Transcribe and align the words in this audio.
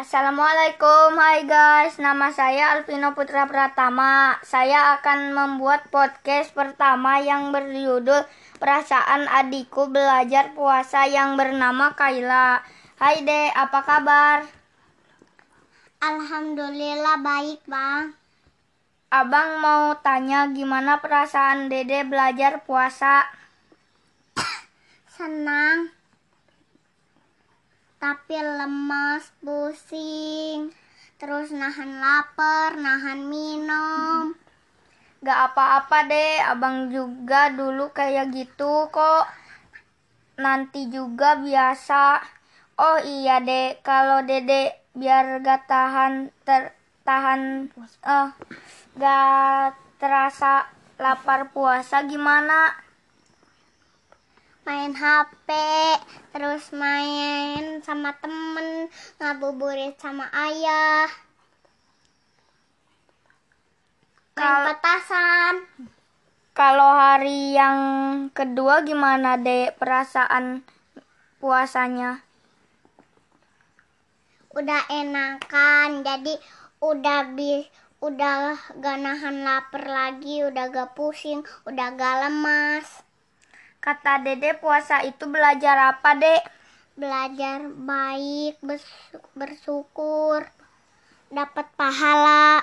Assalamualaikum, 0.00 1.12
hai 1.20 1.44
guys. 1.44 2.00
Nama 2.00 2.32
saya 2.32 2.72
Alvino 2.72 3.12
Putra 3.12 3.44
Pratama. 3.44 4.40
Saya 4.40 4.96
akan 4.96 5.36
membuat 5.36 5.92
podcast 5.92 6.56
pertama 6.56 7.20
yang 7.20 7.52
berjudul 7.52 8.24
Perasaan 8.56 9.28
Adikku 9.28 9.92
Belajar 9.92 10.56
Puasa 10.56 11.04
yang 11.04 11.36
bernama 11.36 11.92
Kaila. 11.92 12.64
Hai 12.96 13.28
De, 13.28 13.52
apa 13.52 13.84
kabar? 13.84 14.48
Alhamdulillah 16.00 17.20
baik, 17.20 17.60
Bang. 17.68 18.16
Abang 19.12 19.60
mau 19.60 20.00
tanya 20.00 20.48
gimana 20.48 21.04
perasaan 21.04 21.68
Dede 21.68 22.08
belajar 22.08 22.64
puasa? 22.64 23.28
Senang 25.20 25.99
tapi 28.00 28.40
lemas, 28.40 29.28
pusing, 29.44 30.72
terus 31.20 31.52
nahan 31.52 32.00
lapar, 32.00 32.80
nahan 32.80 33.28
minum. 33.28 34.32
Gak 35.20 35.52
apa-apa 35.52 36.08
deh, 36.08 36.40
abang 36.48 36.88
juga 36.88 37.52
dulu 37.52 37.92
kayak 37.92 38.32
gitu 38.32 38.88
kok. 38.88 39.28
Nanti 40.40 40.88
juga 40.88 41.36
biasa. 41.36 42.24
Oh 42.80 42.96
iya 43.04 43.44
deh, 43.44 43.76
kalau 43.84 44.24
dede 44.24 44.72
biar 44.96 45.44
gak 45.44 45.68
tahan 45.68 46.32
ter 46.48 46.72
tahan 47.04 47.68
eh 48.08 48.28
gak 48.96 49.76
terasa 50.00 50.64
lapar 50.96 51.52
puasa 51.52 52.08
gimana? 52.08 52.72
Main 54.70 54.94
HP, 54.94 55.50
terus 56.30 56.70
main 56.70 57.82
sama 57.82 58.14
temen, 58.22 58.86
ngabuburit 59.18 59.98
sama 59.98 60.30
ayah, 60.30 61.10
main 64.38 64.38
Kal- 64.38 64.70
petasan. 64.70 65.54
Kalau 66.54 66.86
hari 66.94 67.58
yang 67.58 67.78
kedua 68.30 68.86
gimana 68.86 69.34
deh 69.42 69.74
perasaan 69.74 70.62
puasanya? 71.42 72.22
Udah 74.54 74.86
enakan, 74.86 76.06
jadi 76.06 76.38
udah 76.78 77.34
bi 77.34 77.66
udah 77.98 78.54
gak 78.78 78.98
nahan 79.02 79.42
lapar 79.42 79.82
lagi, 79.82 80.46
udah 80.46 80.70
gak 80.70 80.94
pusing, 80.94 81.42
udah 81.66 81.90
gak 81.98 82.14
lemas. 82.22 83.09
Kata 83.80 84.20
dede 84.20 84.52
puasa 84.60 85.00
itu 85.08 85.24
belajar 85.24 85.96
apa 85.96 86.12
dek? 86.12 86.44
Belajar 87.00 87.64
baik, 87.64 88.60
bers- 88.60 89.16
bersyukur, 89.32 90.44
dapat 91.32 91.64
pahala. 91.80 92.60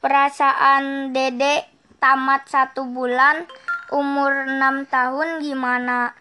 Perasaan 0.00 1.12
dede 1.12 1.68
tamat 2.00 2.48
satu 2.48 2.88
bulan 2.88 3.44
umur 3.92 4.48
enam 4.48 4.88
tahun 4.88 5.44
gimana? 5.44 6.16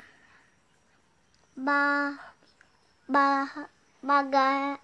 Bah, 1.55 2.19
bah, 3.07 3.47
baga, 4.03 4.75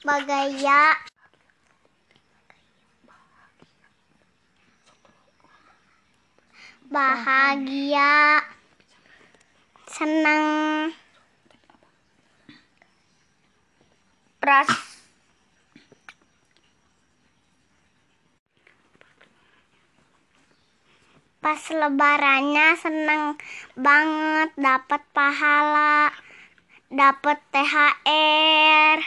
bagaya, 0.00 0.96
bahagia, 6.92 8.44
senang, 9.88 10.92
Peras 14.42 14.92
pas 21.42 21.58
lebarannya 21.58 22.78
senang 22.78 23.34
banget 23.74 24.54
dapat 24.54 25.02
pahala, 25.10 26.14
dapat 26.86 27.42
THR, 27.50 28.98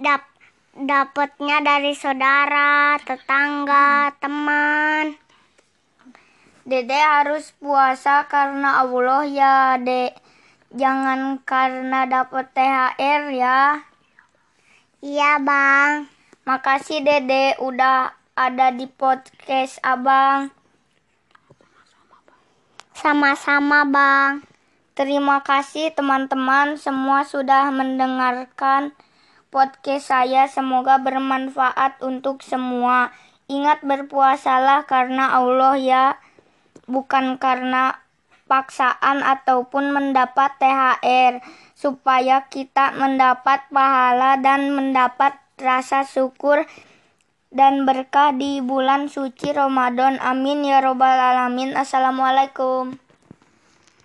dap 0.00 0.24
dapatnya 0.72 1.60
dari 1.60 1.92
saudara, 1.92 2.96
tetangga, 3.04 4.16
teman. 4.16 5.29
Dede 6.68 7.00
harus 7.00 7.56
puasa 7.56 8.28
karena 8.28 8.84
Allah 8.84 9.24
ya 9.24 9.54
dek. 9.80 10.16
Jangan 10.70 11.40
karena 11.42 12.06
dapet 12.06 12.52
THR 12.52 13.22
ya. 13.32 13.80
Iya 15.00 15.40
bang, 15.40 16.06
Makasih 16.44 17.00
dede 17.04 17.56
udah 17.60 18.12
ada 18.36 18.68
di 18.72 18.84
podcast 18.88 19.80
abang. 19.80 20.52
sama-sama 23.00 23.88
bang. 23.88 24.44
Terima 24.92 25.40
kasih 25.40 25.96
teman-teman 25.96 26.76
semua 26.76 27.24
sudah 27.24 27.72
mendengarkan 27.72 28.92
podcast 29.48 30.12
saya. 30.12 30.44
Semoga 30.44 31.00
bermanfaat 31.00 32.04
untuk 32.04 32.44
semua. 32.44 33.08
Ingat 33.48 33.80
berpuasalah 33.80 34.84
karena 34.84 35.32
Allah 35.32 35.74
ya, 35.80 36.04
bukan 36.90 37.38
karena 37.38 38.02
paksaan 38.50 39.22
ataupun 39.22 39.94
mendapat 39.94 40.58
THR, 40.58 41.38
supaya 41.78 42.50
kita 42.50 42.98
mendapat 42.98 43.70
pahala 43.70 44.34
dan 44.42 44.74
mendapat 44.74 45.38
rasa 45.54 46.02
syukur 46.02 46.66
dan 47.54 47.86
berkah 47.86 48.34
di 48.34 48.58
bulan 48.58 49.06
suci 49.06 49.54
Ramadan. 49.54 50.18
Amin 50.18 50.66
ya 50.66 50.82
robbal 50.82 51.14
alamin. 51.14 51.78
Assalamualaikum. 51.78 53.09